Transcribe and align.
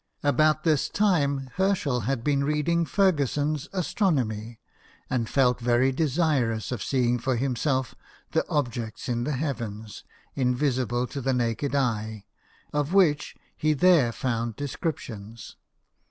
About 0.23 0.63
this 0.63 0.89
time 0.89 1.51
Herschel 1.57 1.99
had 2.09 2.23
been 2.23 2.43
reading 2.43 2.87
Ferguson's" 2.87 3.69
Astronomy," 3.71 4.59
and 5.11 5.29
felt 5.29 5.59
very 5.59 5.91
desirous 5.91 6.71
of 6.71 6.81
seeing 6.81 7.19
for 7.19 7.35
himself 7.35 7.93
the 8.31 8.43
objects 8.49 9.07
in 9.07 9.25
the 9.25 9.33
heavens, 9.33 10.03
invisible 10.33 11.05
to 11.05 11.21
the 11.21 11.33
naked 11.33 11.75
eye, 11.75 12.25
of 12.73 12.95
which 12.95 13.35
he 13.55 13.73
there 13.73 14.11
found 14.11 14.55
descriptions. 14.55 15.55